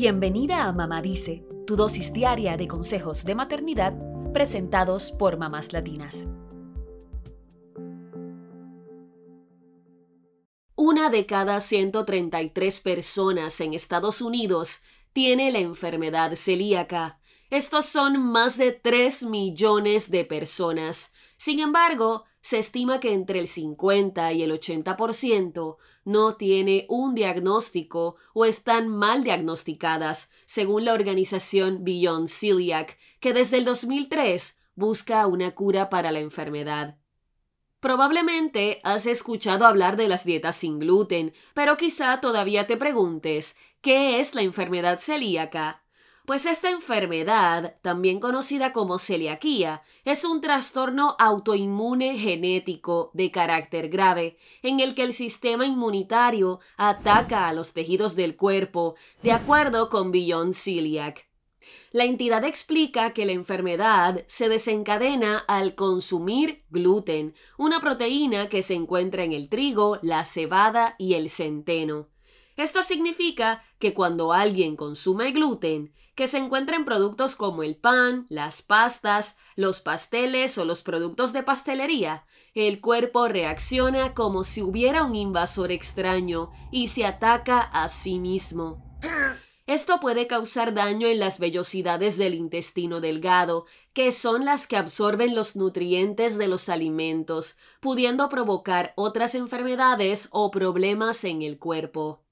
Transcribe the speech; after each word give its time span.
Bienvenida 0.00 0.68
a 0.68 0.72
Mamá 0.72 1.02
Dice, 1.02 1.44
tu 1.66 1.74
dosis 1.74 2.12
diaria 2.12 2.56
de 2.56 2.68
consejos 2.68 3.24
de 3.24 3.34
maternidad 3.34 3.94
presentados 4.32 5.10
por 5.10 5.38
mamás 5.38 5.72
latinas. 5.72 6.28
Una 10.76 11.10
de 11.10 11.26
cada 11.26 11.60
133 11.60 12.80
personas 12.80 13.60
en 13.60 13.74
Estados 13.74 14.20
Unidos 14.20 14.82
tiene 15.12 15.50
la 15.50 15.58
enfermedad 15.58 16.36
celíaca. 16.36 17.20
Estos 17.50 17.86
son 17.86 18.22
más 18.22 18.56
de 18.56 18.70
3 18.70 19.24
millones 19.24 20.12
de 20.12 20.24
personas. 20.24 21.12
Sin 21.36 21.58
embargo, 21.58 22.24
se 22.40 22.58
estima 22.58 23.00
que 23.00 23.12
entre 23.12 23.38
el 23.38 23.48
50 23.48 24.32
y 24.32 24.42
el 24.42 24.52
80% 24.52 25.76
no 26.04 26.36
tiene 26.36 26.86
un 26.88 27.14
diagnóstico 27.14 28.16
o 28.32 28.44
están 28.44 28.88
mal 28.88 29.24
diagnosticadas, 29.24 30.30
según 30.46 30.84
la 30.84 30.94
organización 30.94 31.84
Beyond 31.84 32.28
Celiac, 32.28 32.96
que 33.20 33.32
desde 33.32 33.58
el 33.58 33.64
2003 33.64 34.58
busca 34.74 35.26
una 35.26 35.54
cura 35.54 35.88
para 35.88 36.12
la 36.12 36.20
enfermedad. 36.20 36.96
Probablemente 37.80 38.80
has 38.82 39.06
escuchado 39.06 39.66
hablar 39.66 39.96
de 39.96 40.08
las 40.08 40.24
dietas 40.24 40.56
sin 40.56 40.78
gluten, 40.78 41.32
pero 41.54 41.76
quizá 41.76 42.20
todavía 42.20 42.66
te 42.66 42.76
preguntes, 42.76 43.56
¿qué 43.80 44.18
es 44.18 44.34
la 44.34 44.42
enfermedad 44.42 44.98
celíaca? 44.98 45.82
Pues 46.28 46.44
esta 46.44 46.68
enfermedad, 46.68 47.76
también 47.80 48.20
conocida 48.20 48.70
como 48.70 48.98
celiaquía, 48.98 49.82
es 50.04 50.26
un 50.26 50.42
trastorno 50.42 51.16
autoinmune 51.18 52.18
genético 52.18 53.10
de 53.14 53.30
carácter 53.30 53.88
grave, 53.88 54.36
en 54.62 54.80
el 54.80 54.94
que 54.94 55.04
el 55.04 55.14
sistema 55.14 55.64
inmunitario 55.64 56.60
ataca 56.76 57.48
a 57.48 57.54
los 57.54 57.72
tejidos 57.72 58.14
del 58.14 58.36
cuerpo, 58.36 58.96
de 59.22 59.32
acuerdo 59.32 59.88
con 59.88 60.12
Beyond 60.12 60.52
Celiac. 60.52 61.26
La 61.92 62.04
entidad 62.04 62.44
explica 62.44 63.14
que 63.14 63.24
la 63.24 63.32
enfermedad 63.32 64.22
se 64.26 64.50
desencadena 64.50 65.38
al 65.48 65.74
consumir 65.74 66.62
gluten, 66.68 67.34
una 67.56 67.80
proteína 67.80 68.50
que 68.50 68.62
se 68.62 68.74
encuentra 68.74 69.24
en 69.24 69.32
el 69.32 69.48
trigo, 69.48 69.98
la 70.02 70.26
cebada 70.26 70.94
y 70.98 71.14
el 71.14 71.30
centeno. 71.30 72.10
Esto 72.58 72.82
significa 72.82 73.62
que 73.78 73.94
cuando 73.94 74.32
alguien 74.32 74.74
consume 74.74 75.30
gluten, 75.30 75.94
que 76.16 76.26
se 76.26 76.38
encuentra 76.38 76.74
en 76.74 76.84
productos 76.84 77.36
como 77.36 77.62
el 77.62 77.76
pan, 77.76 78.26
las 78.30 78.62
pastas, 78.62 79.38
los 79.54 79.80
pasteles 79.80 80.58
o 80.58 80.64
los 80.64 80.82
productos 80.82 81.32
de 81.32 81.44
pastelería, 81.44 82.26
el 82.54 82.80
cuerpo 82.80 83.28
reacciona 83.28 84.12
como 84.12 84.42
si 84.42 84.60
hubiera 84.60 85.04
un 85.04 85.14
invasor 85.14 85.70
extraño 85.70 86.50
y 86.72 86.88
se 86.88 87.06
ataca 87.06 87.60
a 87.60 87.88
sí 87.88 88.18
mismo. 88.18 88.98
Esto 89.68 90.00
puede 90.00 90.26
causar 90.26 90.74
daño 90.74 91.06
en 91.06 91.20
las 91.20 91.38
vellosidades 91.38 92.18
del 92.18 92.34
intestino 92.34 93.00
delgado, 93.00 93.66
que 93.92 94.10
son 94.10 94.44
las 94.44 94.66
que 94.66 94.76
absorben 94.76 95.36
los 95.36 95.54
nutrientes 95.54 96.38
de 96.38 96.48
los 96.48 96.68
alimentos, 96.68 97.56
pudiendo 97.78 98.28
provocar 98.28 98.94
otras 98.96 99.36
enfermedades 99.36 100.28
o 100.32 100.50
problemas 100.50 101.22
en 101.22 101.42
el 101.42 101.60
cuerpo. 101.60 102.24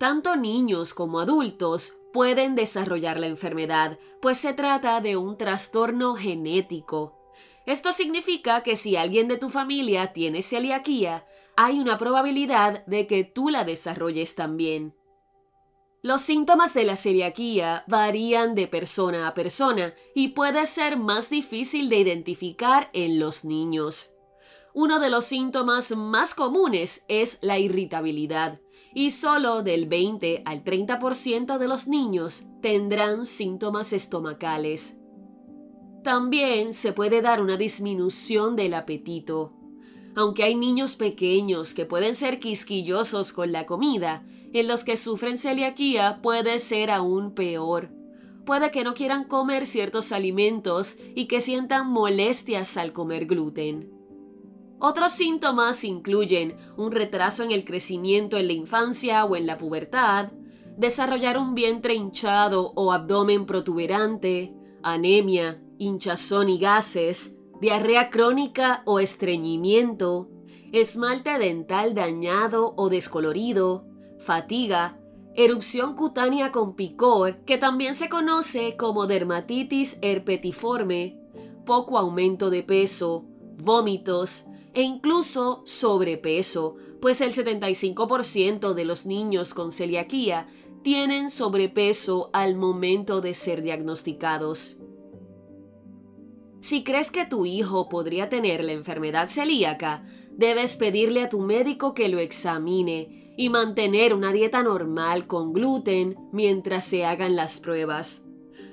Tanto 0.00 0.34
niños 0.34 0.94
como 0.94 1.20
adultos 1.20 1.98
pueden 2.10 2.54
desarrollar 2.54 3.20
la 3.20 3.26
enfermedad, 3.26 3.98
pues 4.22 4.38
se 4.38 4.54
trata 4.54 5.02
de 5.02 5.18
un 5.18 5.36
trastorno 5.36 6.14
genético. 6.14 7.18
Esto 7.66 7.92
significa 7.92 8.62
que 8.62 8.76
si 8.76 8.96
alguien 8.96 9.28
de 9.28 9.36
tu 9.36 9.50
familia 9.50 10.14
tiene 10.14 10.40
celiaquía, 10.40 11.26
hay 11.54 11.80
una 11.80 11.98
probabilidad 11.98 12.82
de 12.86 13.06
que 13.06 13.24
tú 13.24 13.50
la 13.50 13.64
desarrolles 13.64 14.34
también. 14.34 14.94
Los 16.00 16.22
síntomas 16.22 16.72
de 16.72 16.84
la 16.84 16.96
celiaquía 16.96 17.84
varían 17.86 18.54
de 18.54 18.68
persona 18.68 19.28
a 19.28 19.34
persona 19.34 19.92
y 20.14 20.28
puede 20.28 20.64
ser 20.64 20.96
más 20.96 21.28
difícil 21.28 21.90
de 21.90 21.98
identificar 21.98 22.88
en 22.94 23.18
los 23.18 23.44
niños. 23.44 24.14
Uno 24.72 24.98
de 24.98 25.10
los 25.10 25.26
síntomas 25.26 25.90
más 25.94 26.34
comunes 26.34 27.04
es 27.08 27.38
la 27.42 27.58
irritabilidad 27.58 28.60
y 28.94 29.12
solo 29.12 29.62
del 29.62 29.86
20 29.86 30.42
al 30.44 30.64
30% 30.64 31.58
de 31.58 31.68
los 31.68 31.86
niños 31.86 32.44
tendrán 32.60 33.26
síntomas 33.26 33.92
estomacales. 33.92 34.98
También 36.02 36.74
se 36.74 36.92
puede 36.92 37.20
dar 37.22 37.42
una 37.42 37.56
disminución 37.56 38.56
del 38.56 38.74
apetito. 38.74 39.52
Aunque 40.16 40.44
hay 40.44 40.54
niños 40.54 40.96
pequeños 40.96 41.74
que 41.74 41.84
pueden 41.84 42.14
ser 42.14 42.40
quisquillosos 42.40 43.32
con 43.32 43.52
la 43.52 43.66
comida, 43.66 44.24
en 44.52 44.66
los 44.66 44.82
que 44.82 44.96
sufren 44.96 45.38
celiaquía 45.38 46.20
puede 46.22 46.58
ser 46.58 46.90
aún 46.90 47.34
peor. 47.34 47.90
Puede 48.44 48.70
que 48.70 48.82
no 48.82 48.94
quieran 48.94 49.24
comer 49.24 49.66
ciertos 49.66 50.10
alimentos 50.10 50.96
y 51.14 51.26
que 51.26 51.40
sientan 51.40 51.88
molestias 51.88 52.76
al 52.76 52.92
comer 52.92 53.26
gluten. 53.26 53.99
Otros 54.82 55.12
síntomas 55.12 55.84
incluyen 55.84 56.56
un 56.78 56.90
retraso 56.90 57.42
en 57.42 57.52
el 57.52 57.66
crecimiento 57.66 58.38
en 58.38 58.46
la 58.46 58.54
infancia 58.54 59.26
o 59.26 59.36
en 59.36 59.46
la 59.46 59.58
pubertad, 59.58 60.32
desarrollar 60.78 61.36
un 61.36 61.54
vientre 61.54 61.92
hinchado 61.92 62.72
o 62.74 62.90
abdomen 62.90 63.44
protuberante, 63.44 64.54
anemia, 64.82 65.62
hinchazón 65.76 66.48
y 66.48 66.58
gases, 66.58 67.36
diarrea 67.60 68.08
crónica 68.08 68.82
o 68.86 69.00
estreñimiento, 69.00 70.30
esmalte 70.72 71.38
dental 71.38 71.94
dañado 71.94 72.72
o 72.78 72.88
descolorido, 72.88 73.84
fatiga, 74.18 74.98
erupción 75.34 75.94
cutánea 75.94 76.52
con 76.52 76.74
picor, 76.74 77.44
que 77.44 77.58
también 77.58 77.94
se 77.94 78.08
conoce 78.08 78.78
como 78.78 79.06
dermatitis 79.06 79.98
herpetiforme, 80.00 81.20
poco 81.66 81.98
aumento 81.98 82.48
de 82.48 82.62
peso, 82.62 83.26
vómitos, 83.58 84.46
e 84.74 84.82
incluso 84.82 85.62
sobrepeso, 85.64 86.76
pues 87.00 87.20
el 87.20 87.34
75% 87.34 88.74
de 88.74 88.84
los 88.84 89.06
niños 89.06 89.54
con 89.54 89.72
celiaquía 89.72 90.48
tienen 90.82 91.30
sobrepeso 91.30 92.30
al 92.32 92.56
momento 92.56 93.20
de 93.20 93.34
ser 93.34 93.62
diagnosticados. 93.62 94.76
Si 96.60 96.84
crees 96.84 97.10
que 97.10 97.24
tu 97.24 97.46
hijo 97.46 97.88
podría 97.88 98.28
tener 98.28 98.62
la 98.64 98.72
enfermedad 98.72 99.28
celíaca, 99.28 100.06
debes 100.32 100.76
pedirle 100.76 101.22
a 101.22 101.28
tu 101.28 101.40
médico 101.40 101.94
que 101.94 102.08
lo 102.08 102.18
examine 102.18 103.34
y 103.36 103.48
mantener 103.48 104.12
una 104.14 104.32
dieta 104.32 104.62
normal 104.62 105.26
con 105.26 105.52
gluten 105.52 106.16
mientras 106.32 106.84
se 106.84 107.06
hagan 107.06 107.36
las 107.36 107.60
pruebas. 107.60 108.26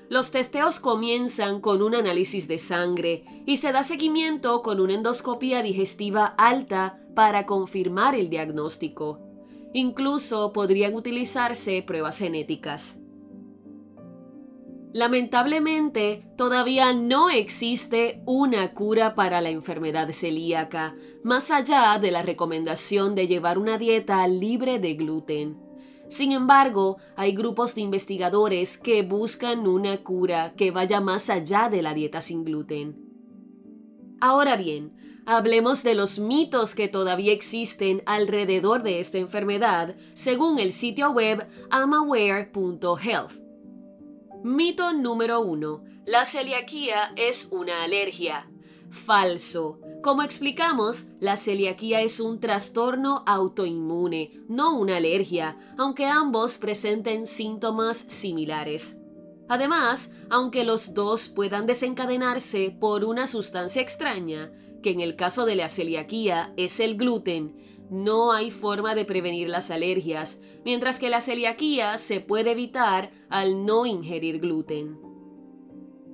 Los 0.10 0.32
testeos 0.32 0.80
comienzan 0.80 1.60
con 1.60 1.82
un 1.82 1.94
análisis 1.94 2.48
de 2.48 2.60
sangre 2.60 3.26
y 3.46 3.58
se 3.58 3.74
da 3.74 3.84
seguimiento 3.84 4.62
con 4.62 4.80
una 4.80 4.94
endoscopía 4.94 5.62
digestiva 5.62 6.26
alta 6.38 7.02
para 7.14 7.46
confirmar 7.46 8.16
el 8.16 8.30
diagnóstico. 8.30 9.20
Incluso 9.74 10.54
podrían 10.54 10.96
utilizarse 10.96 11.84
pruebas 11.84 12.20
genéticas. 12.20 13.00
Lamentablemente, 14.94 16.26
todavía 16.38 16.94
no 16.94 17.30
existe 17.30 18.22
una 18.26 18.74
cura 18.74 19.14
para 19.14 19.42
la 19.42 19.50
enfermedad 19.50 20.10
celíaca, 20.14 20.96
más 21.22 21.52
allá 21.52 22.00
de 22.00 22.12
la 22.12 22.22
recomendación 22.22 23.14
de 23.14 23.28
llevar 23.28 23.58
una 23.58 23.78
dieta 23.78 24.26
libre 24.28 24.80
de 24.80 24.94
gluten. 24.94 25.67
Sin 26.10 26.32
embargo, 26.32 26.98
hay 27.16 27.34
grupos 27.34 27.76
de 27.76 27.82
investigadores 27.82 28.78
que 28.78 29.02
buscan 29.02 29.68
una 29.68 30.04
cura 30.04 30.54
que 30.56 30.72
vaya 30.72 31.02
más 31.02 31.30
allá 31.30 31.70
de 31.70 31.82
la 31.82 31.94
dieta 31.94 32.22
sin 32.22 32.44
gluten. 32.44 33.08
Ahora 34.20 34.56
bien, 34.56 34.94
hablemos 35.26 35.84
de 35.84 35.96
los 35.96 36.18
mitos 36.20 36.74
que 36.76 36.88
todavía 36.88 37.34
existen 37.34 38.02
alrededor 38.06 38.84
de 38.84 39.00
esta 39.00 39.18
enfermedad, 39.18 39.96
según 40.14 40.60
el 40.60 40.72
sitio 40.72 41.12
web 41.12 41.48
amaware.health. 41.70 43.42
Mito 44.44 44.94
número 44.94 45.42
1. 45.42 45.84
La 46.06 46.24
celiaquía 46.24 47.12
es 47.16 47.50
una 47.52 47.84
alergia. 47.84 48.50
Falso. 48.90 49.80
Como 50.04 50.24
explicamos, 50.24 51.06
la 51.20 51.36
celiaquía 51.38 52.02
es 52.02 52.20
un 52.20 52.40
trastorno 52.40 53.24
autoinmune, 53.26 54.44
no 54.48 54.78
una 54.78 54.98
alergia, 54.98 55.58
aunque 55.78 56.06
ambos 56.06 56.58
presenten 56.58 57.26
síntomas 57.26 57.98
similares. 57.98 58.98
Además, 59.50 60.12
aunque 60.30 60.64
los 60.64 60.94
dos 60.94 61.30
puedan 61.30 61.66
desencadenarse 61.66 62.76
por 62.80 63.06
una 63.06 63.28
sustancia 63.28 63.82
extraña, 63.82 64.52
que 64.84 64.92
en 64.92 65.00
el 65.00 65.16
caso 65.16 65.46
de 65.46 65.56
la 65.56 65.70
celiaquía 65.70 66.54
es 66.58 66.80
el 66.80 66.98
gluten, 66.98 67.56
no 67.90 68.34
hay 68.34 68.52
forma 68.52 68.96
de 68.96 69.06
prevenir 69.06 69.48
las 69.50 69.72
alergias, 69.72 70.42
mientras 70.66 71.00
que 71.00 71.10
la 71.10 71.22
celiaquía 71.22 71.98
se 71.98 72.20
puede 72.20 72.52
evitar 72.52 73.12
al 73.30 73.66
no 73.66 73.86
ingerir 73.86 74.40
gluten. 74.40 75.00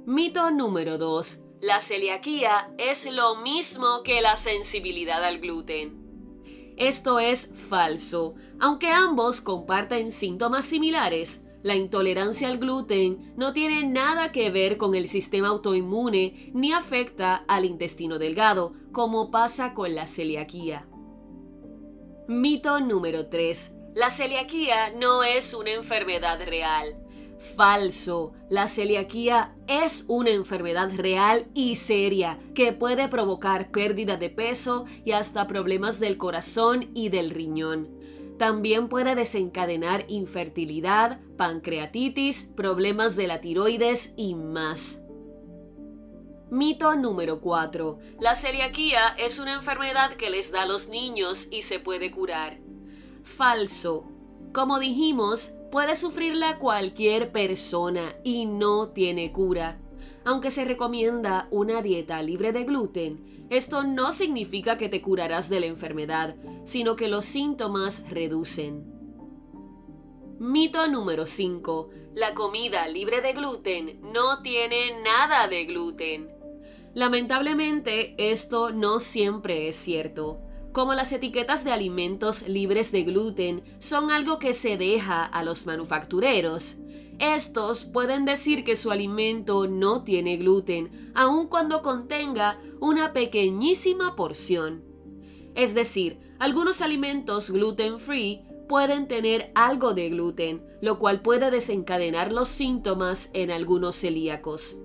Mito 0.06 0.52
número 0.52 0.98
2. 0.98 1.40
La 1.64 1.80
celiaquía 1.80 2.74
es 2.78 3.10
lo 3.10 3.38
mismo 3.38 4.04
que 4.04 4.20
la 4.20 4.36
sensibilidad 4.36 5.24
al 5.24 5.40
gluten. 5.40 6.74
Esto 6.76 7.20
es 7.20 7.52
falso. 7.70 8.36
Aunque 8.60 8.90
ambos 8.90 9.40
comparten 9.40 10.12
síntomas 10.12 10.66
similares, 10.66 11.46
La 11.64 11.76
intolerancia 11.76 12.50
al 12.50 12.58
gluten 12.58 13.34
no 13.38 13.54
tiene 13.54 13.86
nada 13.86 14.34
que 14.34 14.50
ver 14.52 14.78
con 14.78 14.96
el 14.96 15.08
sistema 15.08 15.48
autoinmune 15.48 16.52
ni 16.54 16.74
afecta 16.74 17.46
al 17.48 17.64
intestino 17.64 18.20
delgado, 18.20 18.74
como 18.92 19.32
pasa 19.32 19.74
con 19.74 19.96
la 19.96 20.06
celiaquía. 20.06 20.86
Mito 22.28 22.82
número 22.82 23.28
3. 23.28 23.72
La 23.96 24.10
celiaquía 24.10 24.92
no 24.92 25.24
es 25.24 25.54
una 25.54 25.72
enfermedad 25.72 26.42
real. 26.46 27.03
Falso. 27.44 28.34
La 28.50 28.68
celiaquía 28.68 29.54
es 29.68 30.06
una 30.08 30.32
enfermedad 30.32 30.92
real 30.96 31.48
y 31.54 31.76
seria 31.76 32.40
que 32.56 32.72
puede 32.72 33.08
provocar 33.10 33.70
pérdida 33.70 34.18
de 34.18 34.30
peso 34.30 34.86
y 35.04 35.12
hasta 35.12 35.48
problemas 35.48 36.00
del 36.00 36.18
corazón 36.18 36.90
y 36.96 37.10
del 37.10 37.30
riñón. 37.30 37.90
También 38.40 38.88
puede 38.90 39.14
desencadenar 39.14 40.06
infertilidad, 40.08 41.20
pancreatitis, 41.38 42.46
problemas 42.56 43.16
de 43.16 43.28
la 43.28 43.42
tiroides 43.42 44.14
y 44.18 44.36
más. 44.36 45.02
Mito 46.50 46.96
número 46.96 47.42
4. 47.42 48.00
La 48.20 48.36
celiaquía 48.36 49.16
es 49.18 49.38
una 49.40 49.54
enfermedad 49.54 50.14
que 50.14 50.30
les 50.30 50.52
da 50.52 50.64
a 50.64 50.68
los 50.68 50.88
niños 50.88 51.48
y 51.52 51.64
se 51.64 51.80
puede 51.80 52.10
curar. 52.12 52.60
Falso. 53.24 54.06
Como 54.54 54.78
dijimos, 54.80 55.56
puede 55.72 55.96
sufrirla 55.96 56.60
cualquier 56.60 57.32
persona 57.32 58.16
y 58.24 58.46
no 58.46 58.90
tiene 58.90 59.32
cura. 59.32 59.80
Aunque 60.26 60.52
se 60.52 60.64
recomienda 60.64 61.48
una 61.50 61.82
dieta 61.82 62.22
libre 62.22 62.54
de 62.54 62.64
gluten, 62.64 63.48
esto 63.50 63.84
no 63.84 64.12
significa 64.12 64.78
que 64.78 64.90
te 64.90 65.02
curarás 65.02 65.50
de 65.50 65.60
la 65.60 65.66
enfermedad, 65.66 66.36
sino 66.66 66.96
que 66.96 67.08
los 67.08 67.26
síntomas 67.26 68.08
reducen. 68.12 68.86
Mito 70.38 70.88
número 70.88 71.26
5. 71.26 71.90
La 72.14 72.36
comida 72.36 72.88
libre 72.88 73.22
de 73.22 73.34
gluten 73.34 74.02
no 74.14 74.44
tiene 74.44 75.02
nada 75.02 75.48
de 75.48 75.66
gluten. 75.66 76.30
Lamentablemente, 76.94 78.14
esto 78.20 78.72
no 78.72 79.00
siempre 79.00 79.68
es 79.68 79.76
cierto. 79.78 80.40
Como 80.74 80.96
las 80.96 81.12
etiquetas 81.12 81.64
de 81.64 81.72
alimentos 81.72 82.48
libres 82.48 82.92
de 82.92 83.04
gluten 83.04 83.64
son 83.78 84.10
algo 84.10 84.40
que 84.40 84.54
se 84.54 84.76
deja 84.76 85.24
a 85.24 85.44
los 85.44 85.68
manufactureros, 85.68 86.78
estos 87.20 87.86
pueden 87.86 88.26
decir 88.26 88.64
que 88.64 88.76
su 88.76 88.90
alimento 88.90 89.68
no 89.68 90.04
tiene 90.04 90.36
gluten, 90.38 91.12
aun 91.14 91.48
cuando 91.48 91.84
contenga 91.84 92.60
una 92.80 93.14
pequeñísima 93.14 94.16
porción. 94.16 94.84
Es 95.54 95.76
decir, 95.76 96.18
algunos 96.40 96.82
alimentos 96.82 97.52
gluten 97.52 98.00
free 98.00 98.42
pueden 98.68 99.08
tener 99.08 99.52
algo 99.54 99.94
de 99.94 100.10
gluten, 100.10 100.66
lo 100.82 100.98
cual 100.98 101.22
puede 101.22 101.52
desencadenar 101.52 102.32
los 102.32 102.50
síntomas 102.50 103.30
en 103.34 103.52
algunos 103.52 103.96
celíacos. 103.96 104.80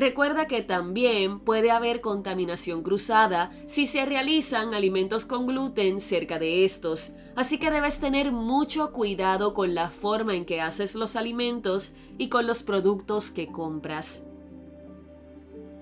Recuerda 0.00 0.46
que 0.46 0.62
también 0.62 1.40
puede 1.40 1.70
haber 1.70 2.00
contaminación 2.00 2.82
cruzada 2.82 3.52
si 3.66 3.86
se 3.86 4.06
realizan 4.06 4.72
alimentos 4.72 5.26
con 5.26 5.46
gluten 5.46 6.00
cerca 6.00 6.38
de 6.38 6.64
estos, 6.64 7.12
así 7.36 7.58
que 7.58 7.70
debes 7.70 8.00
tener 8.00 8.32
mucho 8.32 8.94
cuidado 8.94 9.52
con 9.52 9.74
la 9.74 9.90
forma 9.90 10.34
en 10.34 10.46
que 10.46 10.62
haces 10.62 10.94
los 10.94 11.16
alimentos 11.16 11.92
y 12.16 12.30
con 12.30 12.46
los 12.46 12.62
productos 12.62 13.30
que 13.30 13.52
compras. 13.52 14.24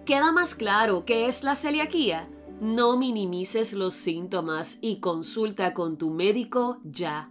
¿Queda 0.05 0.33
más 0.33 0.57
claro 0.57 1.05
qué 1.05 1.29
es 1.29 1.45
la 1.45 1.55
celiaquía? 1.55 2.29
No 2.61 2.97
minimices 2.97 3.73
los 3.73 3.95
síntomas 3.95 4.79
y 4.81 4.99
consulta 4.99 5.75
con 5.75 5.97
tu 5.97 6.11
médico 6.11 6.81
ya. 6.83 7.31